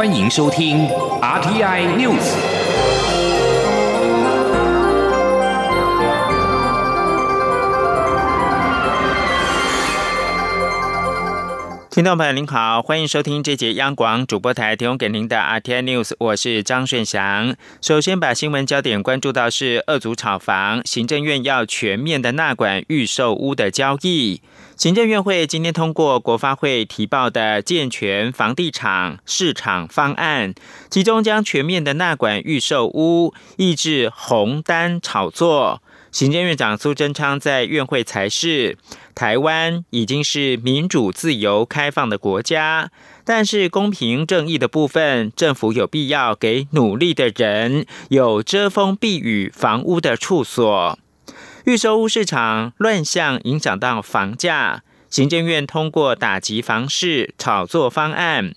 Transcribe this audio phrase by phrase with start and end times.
[0.00, 0.88] 欢迎收听
[1.20, 2.32] RTI News。
[11.90, 17.54] 听众朋友您好，欢迎收听这节央广主播台提供给您的 RTI News，我是张顺祥。
[17.82, 24.40] 首先把新闻焦点关注到是二组炒房，行政院要全面的纳管预售屋的交易。
[24.80, 30.54] 行政院会今天通过国发会提报的健全房地产市场方案，
[30.88, 35.82] 其中将全面的纳管预售屋，抑制红单炒作。
[36.10, 38.78] 行政院长苏贞昌在院会才是，
[39.14, 42.90] 台湾已经是民主、自由、开放的国家，
[43.22, 50.98] 但是公平正义的部分，政府有必要给努力的人有遮风避雨房屋的处所。
[51.64, 58.54] 预售屋市场乱象影响到房价，行政院通过打击房市炒作方案。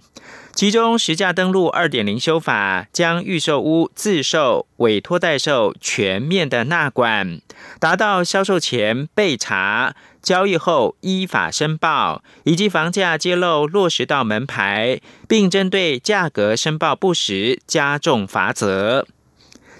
[0.55, 7.41] 其中，实价登录二点零修法将预售屋自售、委托代售全面的纳管，
[7.79, 19.07] 达到销售前备查、交易后依法申报，以及房价揭露落实到门牌，并针对价格申报不实加重罚则。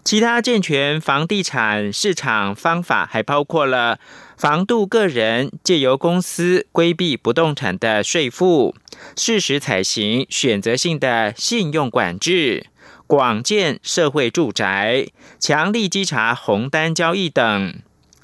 [0.04, 4.00] 其他健全房地产市场方法还包括了。
[4.36, 8.76] 防度个人借由公司规避不动产的税负，
[9.16, 12.68] 适时采行选择性的信用管制，
[13.08, 15.08] 广建社会住宅，
[15.40, 17.76] 强力稽查红单交易等。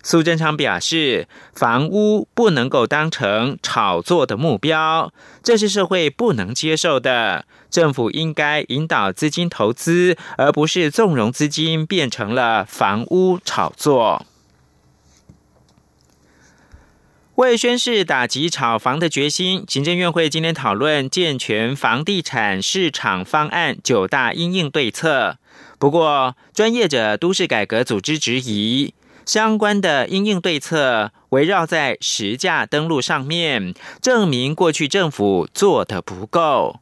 [0.03, 7.45] 苏贞昌表示，房屋不能够当成炒作的目标，这是社会不能接受的。
[7.69, 14.25] 政府应该引导资金投资，而不是纵容资金变成了房屋炒作。
[17.35, 25.37] 为宣示打击炒房的决心，行政院会今天讨论健全房地产市场方案九大应应对策。
[25.77, 28.93] 不过，专业者都市改革组织质疑，
[29.25, 36.81] 相关的应应对策围绕在实价登录上面，证明过去政府做的不够。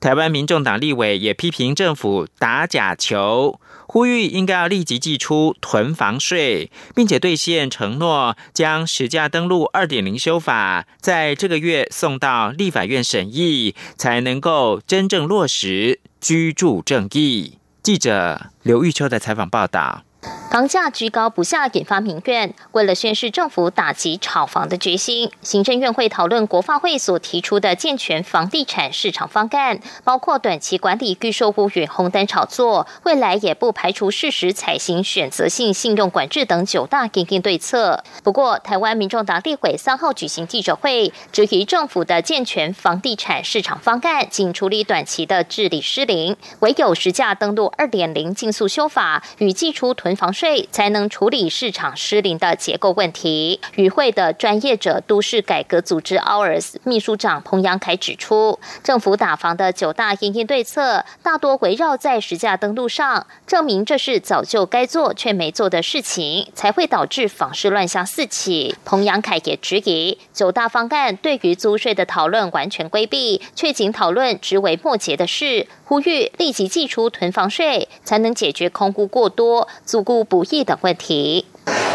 [0.00, 3.60] 台湾民众党立委也批评政府打假球。
[3.90, 17.54] 呼吁应该要立即寄出囤房税，并且兑现承诺，将实价登录二点零修法在这个月送到立法院审议，才能够真正落实居住正义。
[17.82, 20.04] 记者刘玉秋的采访报道。
[20.50, 22.54] 房价居高不下，引发民怨。
[22.72, 38.02] 为了宣示政府打击炒房的决心，行政院会讨论国发会所提出的健全房地产市场方案，包括短期管理预售屋与红单炒作，未来也不排除适时采行选择性信用管制等九大应应对策。
[38.24, 50.68] 不过，台湾民众党立委三号举行记者会，质疑政府的健全房地产市场方案仅处理短期的治理失灵，唯有实价登录二点零竞速修法与寄出囤房税。
[50.70, 53.60] 才能处理市场失灵的结构问题。
[53.74, 68.76] 与会的专业者都市改革组织 Ours 秘书长彭阳凯指出，政府打房的九大应应对策大多围绕在实价登录上，证明这是早就该做却没做的事情，才会导致房市乱象四起。
[68.84, 75.66] 彭阳凯也质疑九大方案对于租税的讨论完全规避，却仅讨论枝微末节的事。
[75.84, 81.44] 呼吁立即寄出囤房税，才能解决空屋过多、租顾不易等问题。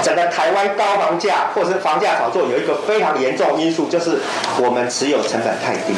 [0.04, 4.20] 整个台湾高房价或是房价炒作有一个非常严重因素，就是
[4.62, 5.94] 我们持有成本太低。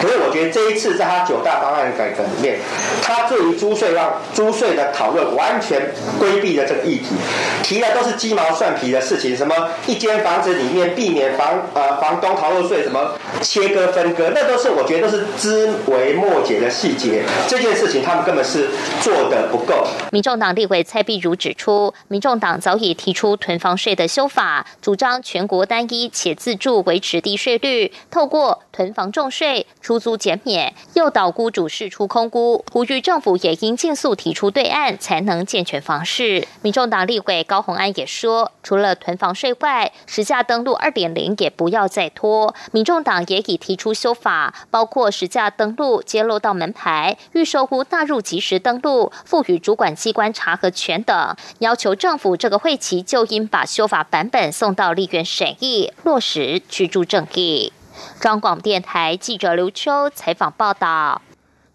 [0.00, 2.58] 可是我觉得这一次在他九大方案改革里面，
[3.02, 7.14] 他对于租税让租税的讨论完全规避了这个议题，
[7.62, 9.54] 提的都是鸡毛蒜皮的事情，什么
[9.86, 17.22] 一间房子里面避免房呃房东逃漏税，什么切割分割，那都是我觉得都是枝微末节的细节。
[17.48, 18.68] 这件事情他们根本是
[19.02, 19.86] 做的不够。
[20.12, 32.64] 民众党立委蔡碧如指出，民众党早已提出出囤房税的修法，主张全国单一且自助维持低税率，透过囤房重税、出租减免，诱导雇主释出空屋。
[32.72, 36.48] 呼吁政府也应尽速提出对案，才能健全房市。
[36.62, 42.54] 民众党立委高鸿安也说，除了囤房税外，实价登录二点零也不要再拖。
[42.72, 57.74] 民众党也已提出修法，包括实价登录揭露到门牌、预售屋纳入即时登录、赋予主管机关查核权等，要求政府这个会期就应把修法版本送到立院审议，落实居住正义。
[58.20, 61.22] 中广电台记者刘秋采访报道。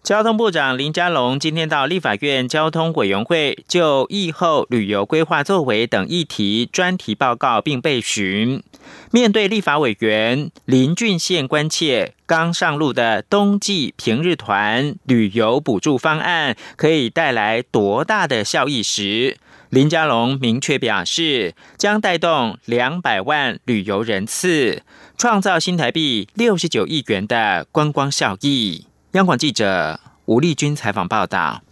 [0.02, 8.62] 交通部长林佳龙今天到立法院交通委员会就疫后旅游规划作为等议题专题报告，并被询。
[9.10, 19.36] 面对立法委员林俊宪关切刚上路的冬季平日团旅游补助方案可以带来多大的效益时，
[19.70, 24.84] 林佳龙明确表示，将带动两百万旅游人次，
[25.16, 28.86] 创造新台币六十九亿元的观光效益。
[29.12, 31.65] 央广记者吴丽君采访报道。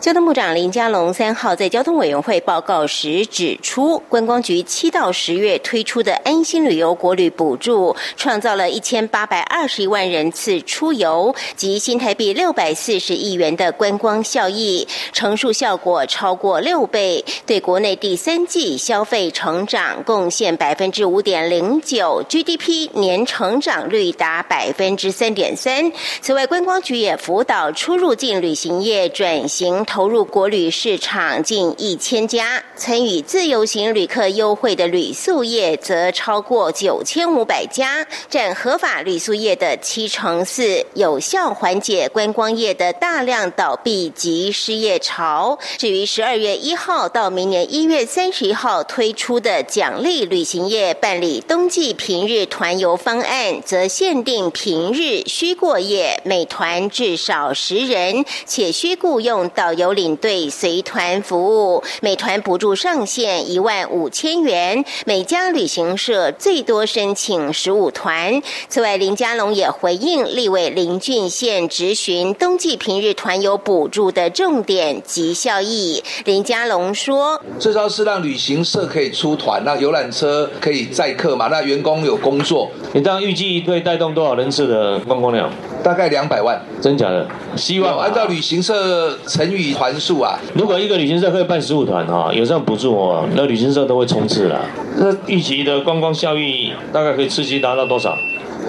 [0.00, 25.92] 交通部长林佳龙三号在交通委员会报告时指出，观光局七到十月推出的安心旅游国旅补助，创造了一千八百二十一万人次出游及新台币六百四十亿元的观光效益，乘数效果超过六倍，对国内第三季消费成长贡献百分之五点零九，GDP 年成长率达百分之三点三。
[26.22, 29.57] 此外，观光局也辅导出入境旅行业转型。
[29.58, 45.58] 行投入国旅市场近一千家，参与自由行旅客优惠的旅宿业则超过九千五百家，占合法旅宿业的七成四，有效缓解观光业的大量倒闭及失业潮。
[45.76, 59.58] 至于十二月一号到明年一月三十一号推出的奖励旅行业办理冬季平日团游方案，则限定平日需过夜，每团至少十人，且需雇佣。
[59.58, 68.40] 导游领队随团服务，每团补助上限一万五千元，每家旅行社最多申请十五团。
[68.68, 76.02] 此外，林佳龙也回应立委林俊宪质询冬季平日团游补助的重点及效益。
[76.24, 81.48] 林佳龙说：“这招是让旅行社可以出团，那游览车可以载客嘛？
[81.48, 82.70] 那员工有工作。
[82.92, 85.50] 你这样预计会带动多少人次的观光量？
[85.82, 87.26] 大概两百万，真假的？
[87.56, 90.38] 希望按照旅行社。”乘以团数啊！
[90.54, 94.60] 如果一个旅行社可以办十五团哈，有这样补助哦，那旅行社都会冲刺了。
[94.96, 98.16] 那预期的观光效益大概可以刺激达到多少？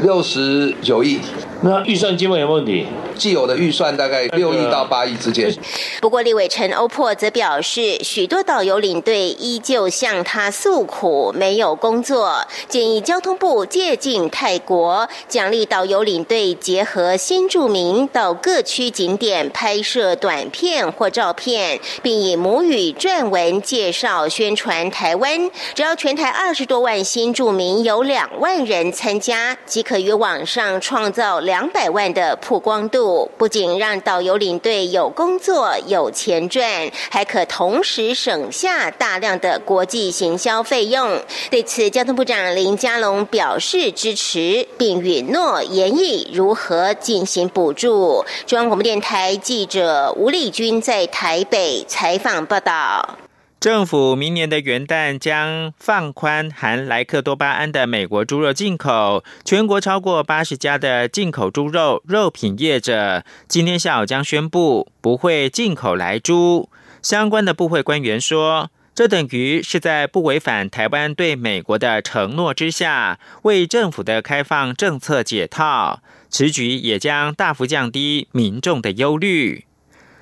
[0.03, 1.19] 六十九亿。
[1.61, 2.87] 那预算基本有问题？
[3.17, 5.53] 既有的预算大概六亿到八亿之间。
[5.99, 25.51] 不过，立委陈欧珀则表示，许多导游领队依旧向他诉苦，没有工作，建议交通部借鉴泰国，奖励导游领队结合新住民到各区景点拍摄短片或照片，并以母语撰文介绍宣传台湾。
[25.75, 33.27] 只要全台二十多万新住民有两万人参加，即可于网上创造两百万的曝光度。
[33.39, 36.63] 不仅让导游领队有工作有钱赚，
[37.09, 41.19] 还可同时省下大量的国际行销费用。
[41.49, 48.23] 对此，交通部长林佳龙表示支持，并允诺研议如何进行补助。
[48.45, 53.17] 中央广播电台记者吴丽君在台北采访报道。
[53.59, 66.69] 政府明年的元旦将放宽含莱克多巴胺的美国猪肉进口，全国超过八十家的进口猪肉肉品业者今天下午将宣布不会进口来猪。
[67.01, 75.99] 相关的部会官员说，这等于是在不违反台湾对美国的承诺之下，为政府的开放政策解套。
[76.29, 79.65] 此举也将大幅降低民众的忧虑。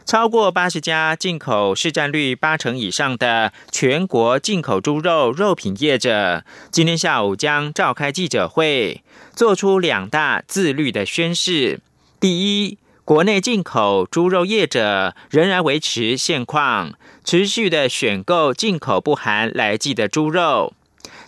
[0.08, 9.04] 超过八十家进口市占率八成以上的全国进口猪肉肉品业者，今天下午将召开记者会，
[9.36, 11.82] 做出两大自律的宣示：
[12.22, 16.94] 第一，国内进口猪肉业者仍然维持现况，
[17.26, 20.72] 持续的选购进口不含来剂的猪肉；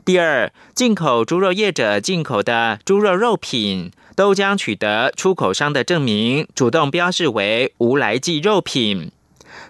[0.06, 3.92] 第二，进口猪肉业者进口的猪肉肉品。
[4.20, 9.14] 都将取得出口商的证明，主动标示为无来记肉品。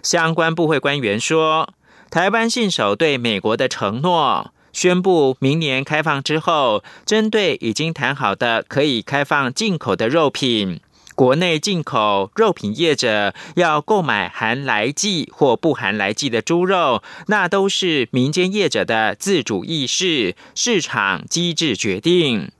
[0.02, 1.72] 相关部会官员说，
[2.10, 10.80] 台湾信守对美国的承诺，宣布明年开放之后，针对已经谈好的可以开放进口的肉品，
[11.14, 22.50] 国内进口肉品业者要购买含来记或不含来记的猪肉，那都是民间业者的自主意识，市场机制决定。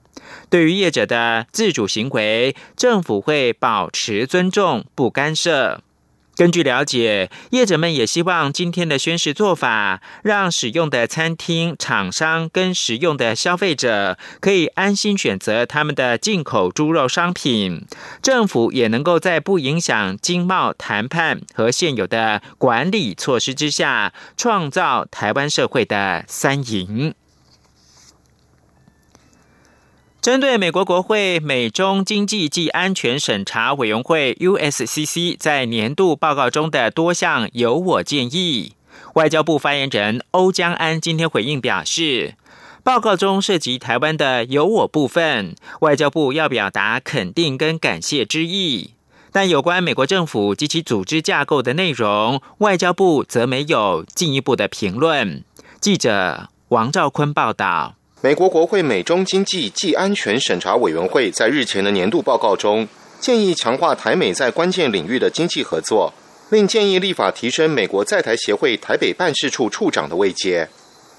[0.51, 5.81] 对于业者的自主行为，政府会保持尊重，不干涉。
[6.35, 17.85] 根据了解，业者们也希望今天的宣誓做法，让使用的餐厅、厂商跟食用的消费者可以安心选择他们的进口猪肉商品。
[18.21, 27.13] 政府也能够在不影响经贸谈判和现有的管理措施之下，创造台湾社会的三赢。
[30.21, 38.73] 针对美国国会美中经济暨安全审查委员会 （USCC） 在年度报告中的多项由我建议，
[39.15, 42.35] 外交部发言人欧江安今天回应表示，
[42.83, 48.91] 报告中涉及台湾的由我部分，外交部要表达肯定跟感谢之意，
[49.31, 55.43] 但有关美国政府及其组织架构的内容，外交部则没有进一步的评论。
[55.79, 57.95] 记者王兆坤报道。
[58.23, 62.87] 美国国会美中经济暨安全审查委员会在日前的年度报告中，
[63.19, 66.13] 建议强化台美在关键领域的经济合作，
[66.47, 70.69] 并建议立法提升美国在台协会台北办事处处长的位阶。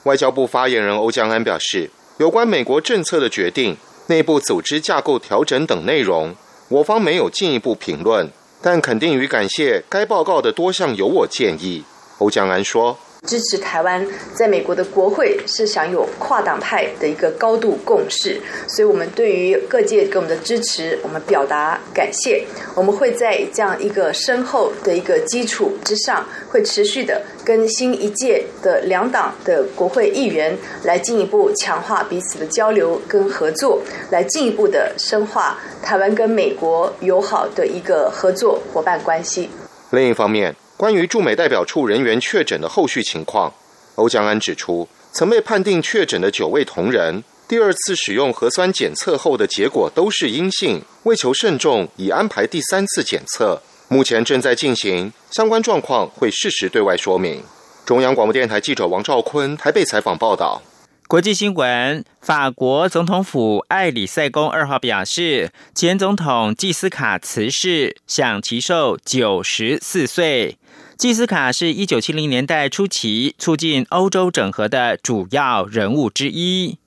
[0.04, 6.32] 外交部发言人欧江安表示，有关美国政策的决定、内部组织架构调整等内容，
[6.68, 8.30] 我方没有进一步评论，
[8.62, 11.82] 但肯定与感谢该报告的多项有我建议。
[12.18, 12.96] 欧江安说。
[13.26, 22.44] 支持台湾在美国的国会是享有跨党派的一个高度共识，所以我们对于各界给我们的支持，我们表达感谢。
[22.74, 39.48] 我们会在这样一个深厚的一个基础之上，会持续的跟新一届的两党的国会议员来进一步强化彼此的交流跟合作，来进一步的深化台湾跟美国友好的一个合作伙伴关系。
[39.90, 40.61] 另一方面。
[40.82, 43.54] 关于驻美代表处人员确诊的后续情况，
[43.94, 57.44] 欧江安指出，曾被判定确诊的九位同仁，第二次使用核酸检测后的结果都是阴性，为求慎重，已安排第三次检测，目前正在进行，相关状况会适时对外说明。
[57.84, 60.60] 中央广播电台记者王兆坤台北采访报道。
[61.06, 70.56] 国际新闻：法国总统府艾里塞宫二号表示，前总统季斯卡辞世，享其寿九十四岁。
[71.02, 76.78] 季斯卡是一九七零年代初期促进欧洲整合的主要人物之一。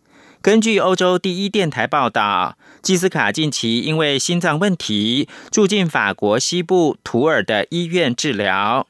[0.41, 8.87] 根据欧洲第一电台报道，季斯卡近期因为心脏问题住进法国西部图尔的医院治疗。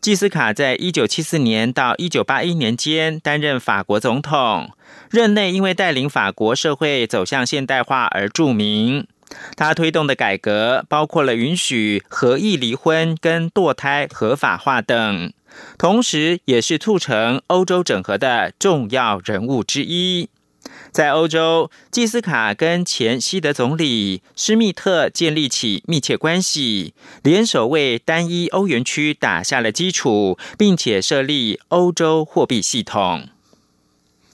[0.00, 4.70] 季斯卡在一九七四年到一九八一年间担任法国总统，
[5.10, 9.08] 任内因为带领法国社会走向现代化而著名。
[9.56, 15.32] 他推动的改革包括了允许合意离婚跟堕胎合法化等，
[15.76, 20.28] 同时也是促成欧洲整合的重要人物之一。
[20.90, 33.28] 在欧洲，季斯卡跟前西德总理施密特建立起密切关系，联手为单一欧元区打下了基础，并且设立欧洲货币系统。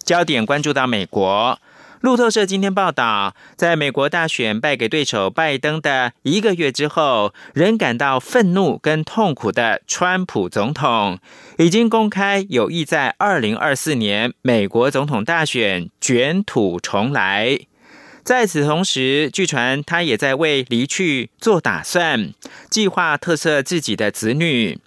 [0.04, 1.58] 焦点关注到美国。
[2.04, 11.18] 路透社今天报道，在美国大选败给对手拜登的一个月之后，仍感到愤怒跟痛苦的川普总统，
[11.56, 17.60] 已经公开有意在二零二四年美国总统大选卷土重来。
[18.22, 22.34] 在此同时，据传他也在为离去做打算，
[22.68, 24.78] 计划特赦自己的子女。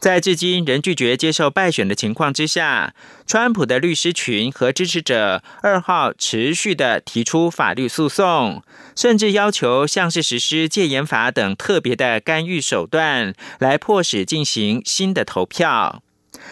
[0.00, 2.94] 在至今仍拒绝接受败选的情况之下，
[3.26, 8.62] 川普的律师群和支持者二号持续的提出法律诉讼，
[8.96, 16.02] 甚至要求像是实施戒严法等特别的干预手段，来迫使进行新的投票。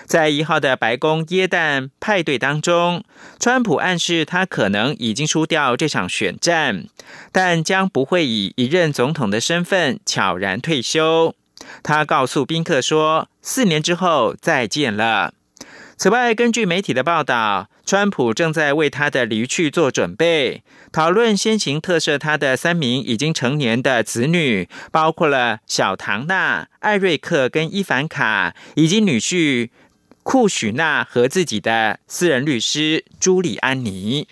[0.04, 3.02] 在一号的白宫耶诞派对当中，
[3.40, 6.84] 川普暗示他可能已经输掉这场选战，
[7.32, 11.34] 但将不会以一任总统的身份悄然退休。
[11.82, 15.34] 他告诉宾客说：“四年之后再见了。”
[15.96, 29.70] 此外，根据媒体的报道，川普正在为他的离去做准备，讨论先行特赦他的三名已经成年的子女，包括了小唐纳、艾瑞克跟伊凡卡，以及女婿
[30.22, 34.28] 库许纳和自己的私人律师朱利安尼。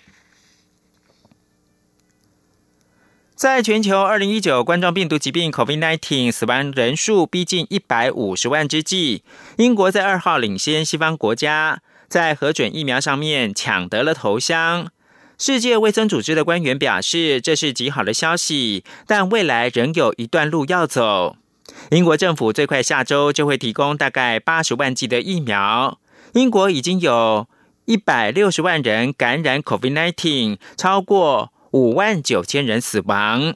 [3.37, 9.21] 在全球二零一九冠状病毒疾病 （COVID-19） 死亡人数逼近一百五十万之际，
[9.57, 14.87] 英国在二号领先西方国家，在核准疫苗上面抢得了头香。
[15.37, 21.35] 世界卫生组织的官员表示，这是极好的消息，但未来仍有一段路要走。
[21.91, 25.99] 英国政府最快下周就会提供大概八十万剂的疫苗。
[26.33, 27.47] 英国已经有
[27.85, 31.51] 一百六十万人感染 COVID-19，超过。
[31.71, 33.53] 五万九千人死亡，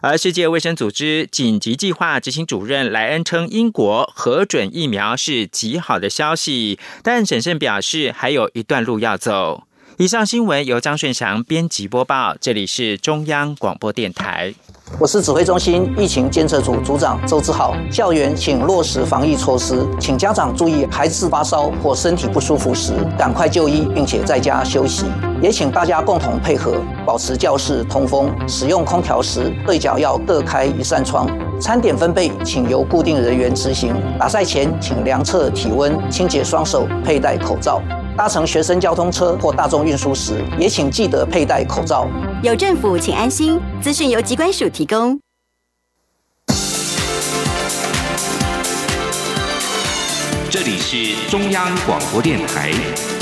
[0.00, 9.64] 而世界卫生组织紧急计划执行主任莱恩称，英国核准疫苗是极好的消息，但审慎表示还有一段路要走。
[9.98, 14.54] 以上新闻由张顺祥编辑播报，这里是中央广播电台。
[14.98, 17.74] 我是指挥中心疫情监测组组长周志浩。
[17.90, 25.06] 校园请落实防疫措施，请家长注意，孩子发烧或身体不舒服时，赶快就医，并且在家休息。
[25.40, 28.30] 也请大家共同配合，保持教室通风。
[28.46, 31.26] 使用空调时，对角要各开一扇窗。
[31.60, 33.94] 餐点分配，请由固定人员执行。
[34.18, 37.80] 打赛前，请量测体温，清洁双手，佩戴口罩。
[38.14, 42.06] 搭乘学生交通车或大众运输时，也请记得佩戴口罩。
[42.42, 43.58] 有政府，请安心。
[43.80, 45.20] 资讯由机关署提供。
[50.50, 52.72] 这里是中央广播电台，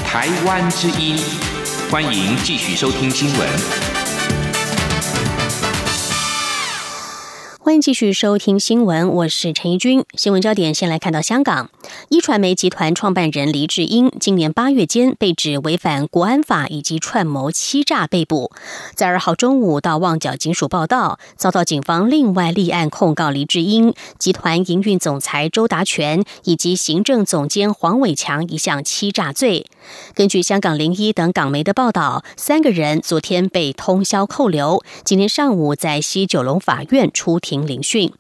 [0.05, 1.17] 台湾之音。
[1.91, 3.49] 欢迎继续收听新闻。
[7.61, 10.05] 欢迎继续收听新闻，我是陈怡君。
[10.15, 11.71] 新闻焦点先来看到香港
[12.09, 18.51] 一传媒集团创办人黎智英，今年八月间被指违反国安法以及串谋欺诈被捕，
[18.95, 29.67] 在二号中午到旺角警署报道，遭到警方另外立案控告黎智英、集团营运总裁周达全以及行政总监黄伟强一项欺诈罪。
[30.15, 37.61] 根据香港零一等港媒的报道，三个人昨天被通宵扣留，今天上午在西九龙法院出庭。
[37.71, 38.13] 聆讯。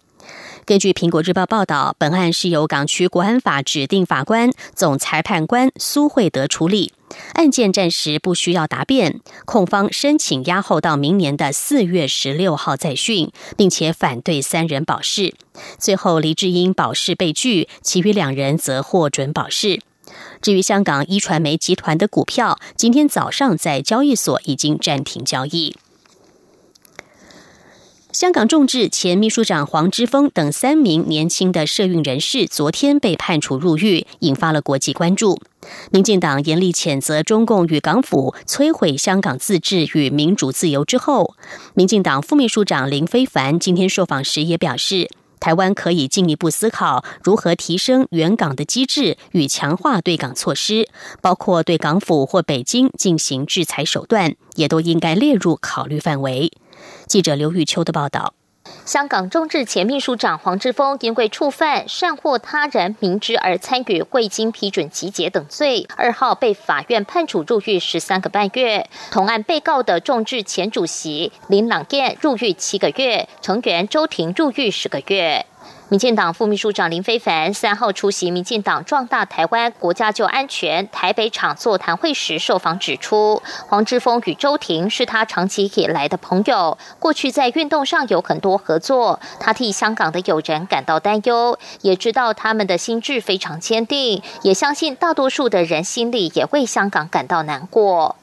[0.64, 6.92] 根据苹果日报报道，本案是由港区国安法指定法官、总裁判官苏惠德处理，
[7.34, 9.20] 案件暂时不需要答辩。
[9.44, 15.34] 控方申请押后到明年的四月十六号再讯，并且反对三人保释。
[15.78, 19.80] 最后，黎智英保释被拒，其余两人则获准保释。
[20.40, 25.76] 至于香港一传媒集团的股票，今天早上在交易所已经暂停交易。
[28.20, 35.40] 香港众志前秘书长黄之锋等三名年轻的社运人士昨天被判处入狱，引发了国际关注。
[35.90, 41.34] 民进党严厉谴责中共与港府摧毁香港自治与民主自由之后，
[41.72, 45.08] 民进党副秘书长林非凡今天受访时也表示，
[45.40, 50.86] 台湾可以进一步思考如何提升援港的机制与强化对港措施，
[51.22, 56.52] 包括对港府或北京进行制裁手段，也都应该列入考虑范围。
[57.10, 58.34] 记者刘玉秋的报道：
[58.84, 68.88] 香港众志前秘书长黄志峰因为触犯善获他人明知而参与未经批准集结等罪，二号被法院判处入狱十三个半月。
[69.10, 75.44] 同案被告的众志前主席林朗彦入狱七个月，成员周婷入狱十个月。
[75.90, 89.18] 民进党副秘书长林非凡三号出席民进党壮大台湾国家就安全台北场座谈会时受访指出，黄之锋与周庭是他长期以来的朋友，过去在运动上有很多合作。
[89.40, 98.14] 他替香港的友人感到担忧，也知道他们的心智非常坚定，也相信大多数的人心里也为香港感到难过。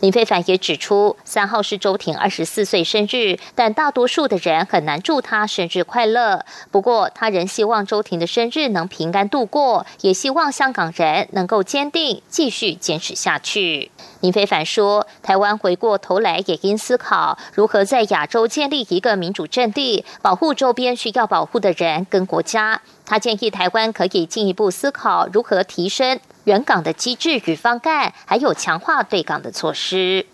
[0.00, 6.44] 林非凡也指出，三号是周婷二十四岁生日，但大多数的人很难祝他生日快乐。
[6.70, 13.90] 不过，他仍希望周婷的生日能平安度过，也希望香港人能够坚定继续坚持下去。
[14.20, 26.20] 林非凡说：“台湾回过头来也应思考如何在亚洲建立一个民主阵地，保护周边需要保护的人跟国家。”他建议台湾可以进一步思考如何提升。
[26.50, 30.26] 原港的机制与方案，还有强化对港的措施。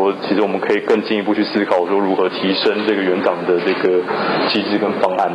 [0.00, 4.00] 说，其实我们可以更进一步去思考，说如何提升这个原港的这个
[4.48, 5.30] 机制跟方案，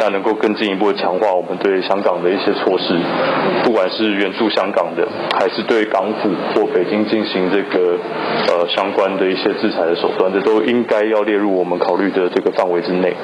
[0.00, 2.98] 那能够更进一步的强化我们对香港的一些措施，
[3.62, 5.06] 不管是援助香港的，
[5.38, 7.96] 还是对港府或北京进行这个
[8.48, 13.14] 呃相关的一些制裁的手段，这都应该要列入我们考虑的这个范围之内。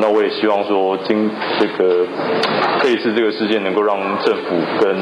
[0.00, 2.06] 那我也希望说，今这个
[2.80, 4.94] 这一次这个事件能够让政府跟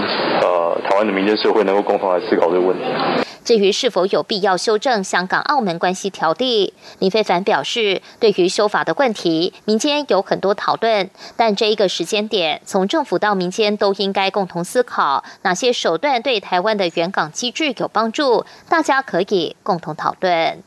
[0.43, 3.28] 呃台湾的民间社会能够共同来思考这个问题。
[3.49, 20.63] 至于是否有必要修正香港澳门关系条例，林非凡表示，对于修法的问题，民间有很多讨论，但这一个时间点，从政府到民间都应该共同思考哪些手段对台湾的原港机制有帮助，大家可以共同讨论。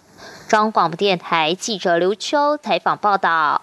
[0.48, 3.62] 中央广播电台记者刘秋采访报道。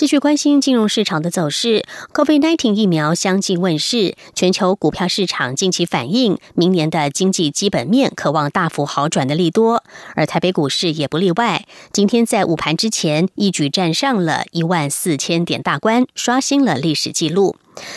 [0.00, 1.84] 继续关心金融市场的走势
[2.14, 9.84] ，COVID-19 疫苗相继问世，全球股票市场近期反映明年的经济基本面渴望大幅好转的利多，
[10.14, 11.66] 而台北股市也不例外。
[11.92, 17.56] 今天在午盘之前一举站上了一万四千点大关，刷新了历史纪录。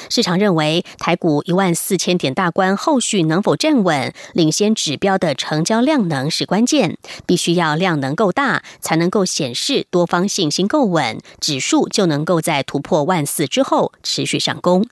[0.09, 14.85] 市场认为，台股一万四千点大关后续能否站稳，领先指标的成交量能是关键，必须要量能够大，才能够显示多方信心够稳，指数就能够在突破万四之后持续上攻。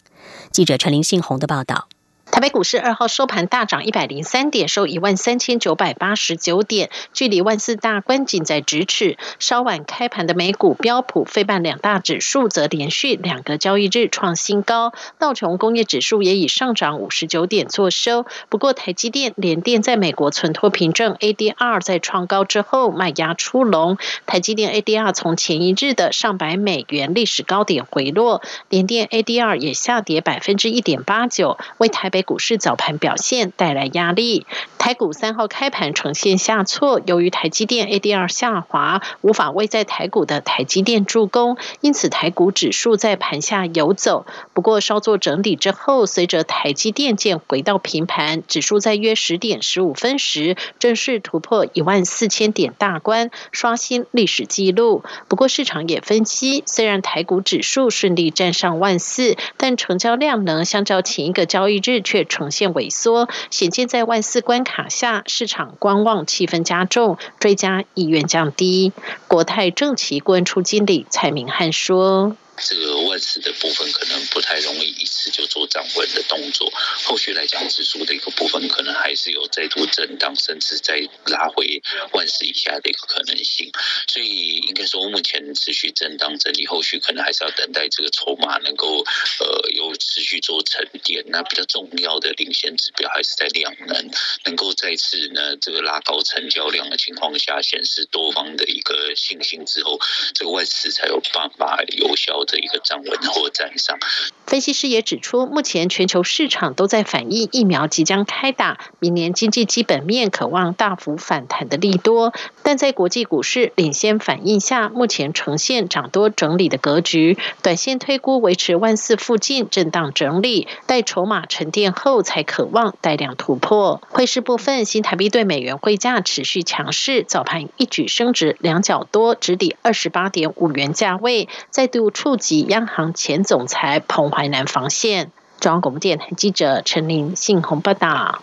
[0.51, 1.90] 记者陈林信宏的报道。
[2.31, 9.17] 台北股市二号收盘大涨一百零三点，收一万三千九百八十九点，距离万四大关仅在咫尺。
[9.37, 18.25] 稍晚开盘的美股标普、费半两大指数则连续两个交易日创新高，道琼工业指数也以上涨五十九点作收。
[18.47, 32.20] 不过，台积电、联电在美国存托凭证 ADR 在创高之后卖压出笼，台积电 ADR 从前一日的上百美元历史高点回落，联电 ADR 也下跌百分之一点八九，为台北。
[32.21, 34.45] 股市早盘表现带来压力，
[34.77, 44.25] 台股三号开盘呈现下挫，由于台积电 ADR 下滑，无法为在台股的台积电助攻，因此台股指数在盘下游走。
[44.53, 55.03] 不过稍作整理之后，随着台积电见回到平盘，指数在约十点十五分时正式突破一万四千点大关，刷新历史纪录。
[55.27, 62.01] 不过市场也分析，虽然台股指数顺利站上万四，但成交量能相较前一个交易日。
[62.11, 68.91] 却呈现萎缩，显见在万四关卡下，市场观望气氛加重，追加意愿降低。
[69.29, 72.35] 国泰正奇关出经理蔡明汉说。
[72.61, 76.71] 这个万四的部分可能不太容易一次就做站稳的动作，
[77.03, 81.81] 后续来讲指数的一个部分可能还是有再度震荡，甚至再拉回
[82.13, 83.71] 万四以下的一个可能性。
[84.07, 88.99] 所以应该说目前持续震荡整理，后续可能还是要等待这个筹码能够
[89.39, 91.23] 呃有持续做沉淀。
[91.27, 94.09] 那比较重要的领先指标还是在量能，
[94.45, 99.99] 能够再次呢这个拉高成交量的情况下，显示多方的一个信心之后，
[100.35, 102.50] 这个万四才有办法有效的。
[102.51, 103.97] 的一个站稳或站上。
[104.45, 112.33] 分析师也指出，目前全球市场都在反映疫苗即将开打，明年经济基本面渴望大幅反弹的利多。
[112.61, 124.01] 但在国际股市领先反应下，目前呈现涨多整理的格局，短线推估维持万四附近震荡整理，待筹码沉淀后才渴望带量突破。
[124.09, 132.40] 汇市部分，新台币对美元汇价持续强势，早盘一举升值两角多，直抵二十八点五元价位，再度触。
[132.41, 135.31] 及央行前总裁彭淮南防线。
[135.61, 138.41] 中央广播电台记者陈琳信鸿报道。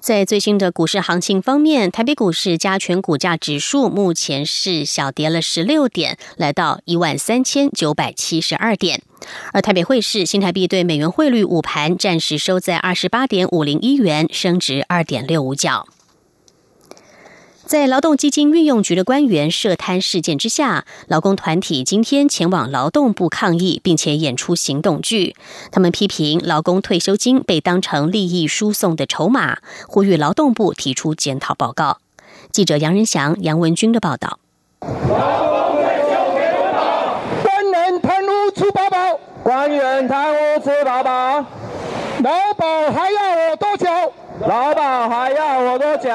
[0.00, 9.00] 在最新的股市行情方面，台北股市加权股价指数目前是小跌了十六点，来到一万三千九百七十二点。
[9.52, 15.86] 而台北汇市新台币对美元汇率午盘暂时收在二十八点五零一元，升值二点六五角。
[17.72, 25.34] 在劳动基金运用局的官员涉贪事件之下，劳工团体今天前往劳动部抗议，并且演出行动剧。
[25.70, 29.56] 他们批评劳工退休金被当成利益输送的筹码，
[29.88, 31.96] 呼吁劳动部提出检讨报告。
[32.50, 34.38] 记者杨仁祥、杨文军的报道。
[37.42, 41.38] 官员贪污出宝宝，官员贪污出宝宝，
[42.22, 43.86] 劳保还要我多久？
[44.46, 46.10] 劳保还要我多久？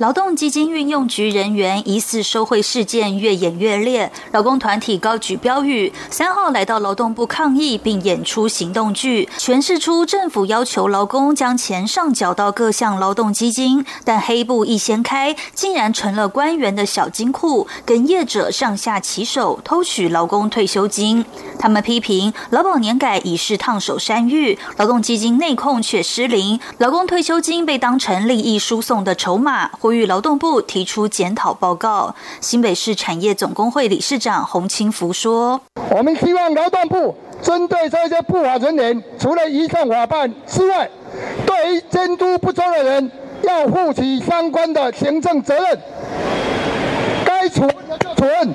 [0.00, 21.26] 劳动基金运用局人员疑似受贿事件越演越烈，劳工团体高举标语，三号来到劳动部抗议，并演出行动剧，诠释出政府要求劳工将钱上缴到各项劳动基金，但黑布一掀开，竟然成了官员的小金库，跟业者上下其手偷取劳工退休金。
[21.58, 29.70] 他们批评劳保年改已是烫手山芋，劳动基金内控却失灵，劳工退休金被当成利益输送的筹码。
[29.90, 32.14] 呼吁劳动部提出检讨报告。
[32.40, 40.88] 新北市产业总工会理事长洪清福说：“我们希望劳动部针对这些不法人员，除了移送法办之外，
[41.44, 43.10] 对于监督不周的人，
[43.42, 45.80] 要负起相关的行政责任。
[47.24, 48.54] 该处分的就处分，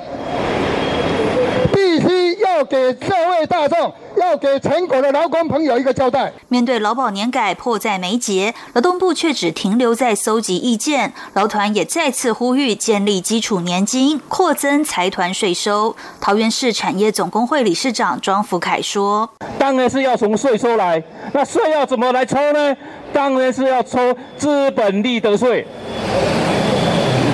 [1.76, 6.32] 必须要给社会大众。”要给全国的劳工朋友一个交代。
[6.48, 11.12] 面对劳保年改迫在眉睫，劳动部却只停留在搜集意见。
[11.34, 15.94] 劳团也再次呼吁建立基础年金，扩增财团税收。
[16.18, 19.28] 桃园市产业总工会理事长庄福凯说
[19.60, 21.02] ：“当然是要从税收来，
[21.34, 22.74] 那税要怎么来抽呢？
[23.12, 25.66] 当然是要抽资本利得税。”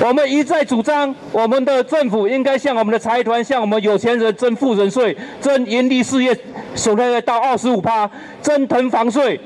[0.05, 6.37] 我们一再主张，我们的政府应该向我们的财团、向我们有钱人征富人税、征盈利事业
[6.75, 8.09] 所得到二十五趴、
[8.41, 9.39] 征囤房税，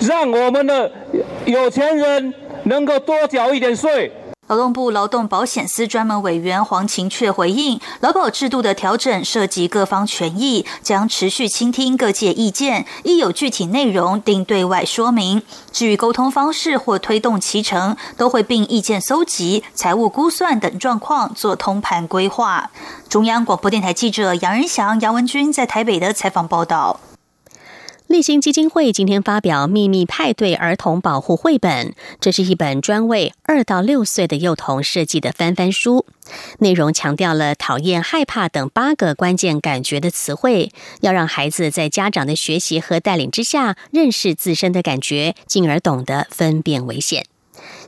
[0.00, 0.90] 让我们的
[1.44, 4.10] 有钱人能够多缴一点税。
[4.50, 15.40] 劳动部劳动保险司专门委员黄晴却回应，劳保制度的调整涉及各方权益，将持续倾听各界意见，一有具体内容定对外说明。
[15.70, 22.72] 至于沟通方式或推动其成，都会并意见搜集、财务估算等状况做通盘规划。
[23.08, 26.98] 中央广播电台记者杨仁祥、杨文君在台北的采访报道。
[28.10, 31.86] 立新基金会今天发表《秘密派对儿童保护绘本》，
[32.20, 36.04] 这是一本专为二到六岁的幼童设计的翻翻书，
[36.58, 47.26] 内容强调了讨厌、害怕等八个关键感觉的词汇，要让孩子在家长的学习和带领之下，认识自身的感觉，进而懂得分辨危险。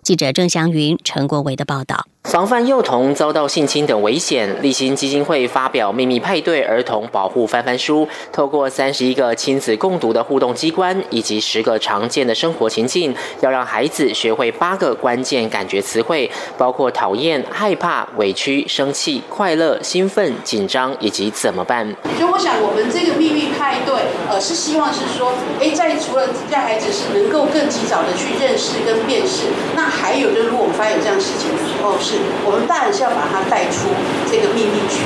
[0.05, 2.07] 记者郑祥云、陈国维的报道。
[2.25, 21.85] 防范幼童遭到性侵等危险，立新基金会发表《秘密派对儿童保护翻翻书》，透过三十一个亲子共读的互动机关以及十个常见的生活情境，要让孩子学会八个关键感觉词汇，包括讨厌、害怕、委屈、生气、快乐、兴奋、紧张以及怎么办。
[22.17, 23.95] 所以我想，我们这个秘密派对，
[24.31, 32.19] 呃，是希望是说，哎，在除了让孩子是能够更及早的去认识跟辨识，那还有就是，如果我们发现有这样事情的时候，是。
[32.45, 33.89] 我们当然是要把他带出
[34.31, 35.01] 这个秘密去。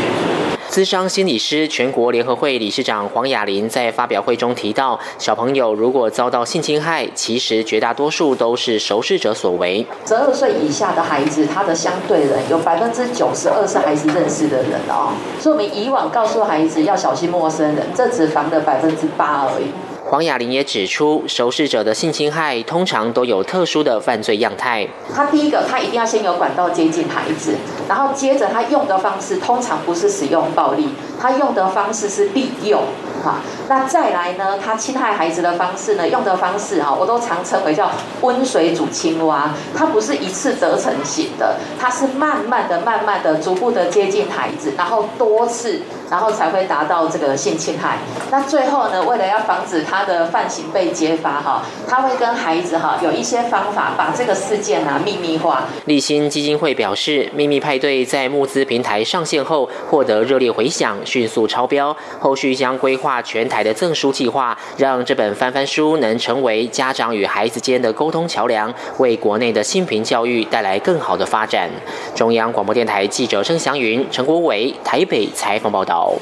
[0.69, 9.87] 资商心理师全国联合会理事长黄雅玲在发表会中提到，小朋友如果遭到性侵害，其实绝大多数都是熟视者所为。
[10.05, 19.67] 十二岁以下的孩子，他的相对人有百分之九十二是孩子认识的人哦，所以我们以往告诉孩子要小心陌生人，这只防了百分之八而已。
[20.09, 24.87] 黄雅玲也指出，熟视者的性侵害通常都有特殊的犯罪样态。
[25.13, 27.57] 他第一个，他一定要先有管道接近孩子，
[27.89, 30.91] 然后接着他用的方式通常不是使用暴力，
[31.21, 32.85] 他用的方式是利用。
[33.25, 34.57] 哈，那再来呢？
[34.65, 36.09] 他侵害孩子的方式呢？
[36.09, 37.91] 用的方式啊，我都常称为叫
[38.21, 39.53] 温水煮青蛙。
[39.77, 45.81] 他不是一次得逞型的，他是慢慢的、慢慢的、逐步的接近孩子，然后多次。
[46.09, 47.99] 然后才会达到这个性侵害。
[48.31, 55.65] 那最后呢，为了要防止他他的犯行被揭发哈，他会跟孩子哈有一些方法把这个事件啊秘密化。
[55.87, 61.97] 立新基金会表示，秘密派对在募资平台上线后获得热烈回响，迅速超标。
[62.21, 71.71] 后续将规划全台的赠书计划，让这本翻翻书能成为家长与孩子间的沟通桥梁，为国内的性平教育带来更好的发展。
[72.15, 76.13] 中央广播电台记者郑祥云、陈国伟台北采访报道。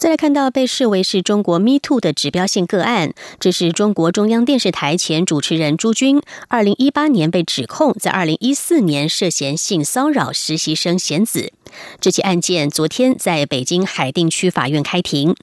[0.00, 11.52] 再来看到被视为是中国 Me Too 的指标性个案，这是中国中央电视台前主持人朱军，二零一八年被指控在二零一四年涉嫌性骚扰实习生贤子。
[12.00, 15.36] 这起案件昨天在北京海淀区法院开庭。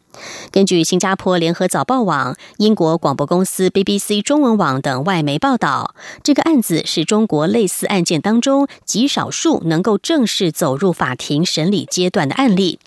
[0.50, 5.94] 根据新加坡联合早报网、英国广播公司 BBC 中文网等外媒报道，
[6.24, 12.80] 这个案子是中国类似案件当中极少数能够正式走入法庭审理阶段的案例。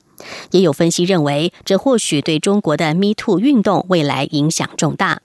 [0.51, 5.21] 也有分析认为，这或许对中国的 Me Too 运动未来影响重大。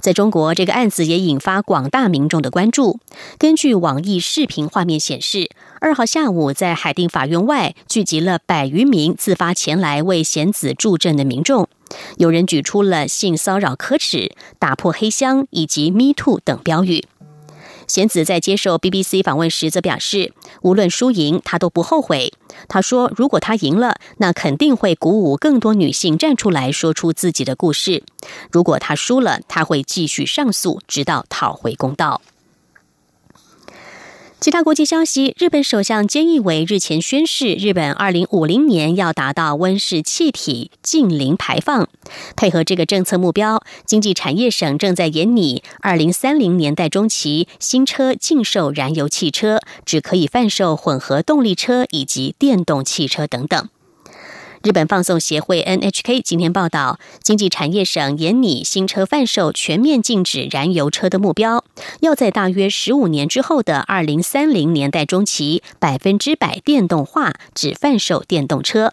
[0.00, 3.00] 在中国，这个案子也引发广大民众的关注。
[3.38, 11.68] 根据网易视频画面显示，二号下午在海淀法院外聚集了百余名自发前来为贤子助阵的民众，
[12.16, 17.04] 有人举出了“性骚扰可耻”“打破黑箱”以及 “Me Too” 等标语。
[17.90, 22.32] 贤子在接受 BBC 访问时则表示，无论输赢，他都不后悔。
[22.68, 28.04] 他说：“如果他赢了，那肯定会鼓舞更多女性站出来说出自己的故事；
[28.52, 32.22] 如果他输了，他会继续上诉，直到讨回公道。”
[34.40, 41.86] 其他国际消息：日本首相菅义伟日前宣誓，日本二零五零年要达到温室气体净零排放。
[42.36, 53.68] 配合这个政策目标，经济产业省正在研拟二零三零年代中期新车禁售燃油汽车，只可以贩售混合动力车以及电动汽车等等。
[54.62, 61.64] 日本放送协会 NHK 今天报道，经济产业省研拟新车贩售全面禁止燃油车的目标，
[62.00, 68.92] 要在大约十五年之后的二零三零年代中期，百分之百电动化，只贩售电动车。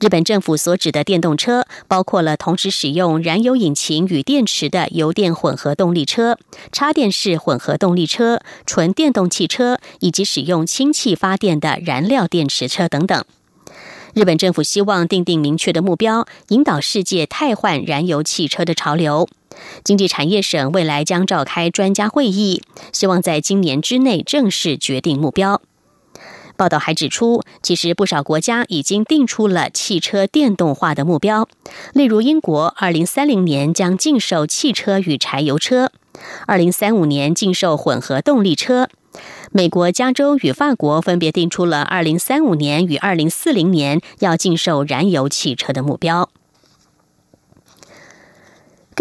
[0.00, 6.36] 日本政府所指的电动车，包括了同时使用燃油引擎与电池的油电混合动力车、
[6.72, 13.24] 插电式混合动力车、纯电动汽车，以及使用氢气发电的燃料电池车等等。
[14.14, 19.28] 日本政府希望定定明确的目标，引导世界汰换燃油汽车的潮流。
[19.82, 25.60] 经济产业省未来将召开专家会议，希望在今年之内正式决定目标。
[26.56, 31.48] 报道还指出，其实不少国家已经定出了汽车电动化的目标，
[31.92, 35.90] 例如英国，二零三零年将禁售汽车与柴油车，
[36.46, 38.88] 二零三五年禁售混合动力车。
[39.56, 46.28] 美国加州与法国分别定出了二零三五年与二零四零年要禁售燃油汽车的目标。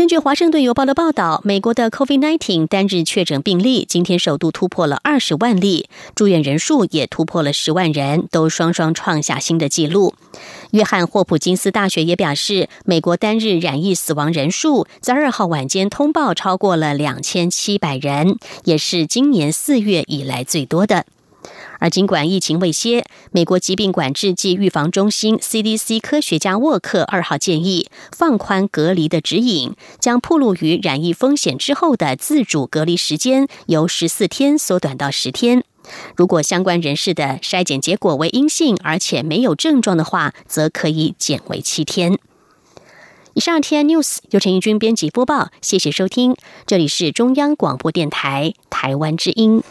[0.03, 10.13] 根据《华盛顿邮报》的报道，美国的 COVID-19 单日确诊病例今天首度突破了二十万例，住院人数也突破了十万人，都双双创下新的纪录。
[10.71, 21.05] 约翰霍普金斯大学也表示，美国单日染疫死亡人数在二号晚间通报超过了两千七百人，也是今年四月以来最多的。
[21.83, 35.65] 而尽管疫情未歇，美国疾病管制暨预防中心 （CDC） 科学家沃克二号建议放宽隔离的指引，将暴露于染疫风险之后的自主隔离时间由十四天缩短到十天。
[36.15, 42.17] 如果相关人士的筛检结果为阴性，而且没有症状的话，则可以减为七天。
[43.33, 49.61] 以上 T N News 由陈义军编辑播报，谢谢收听，这里是中央广播电台台湾之音。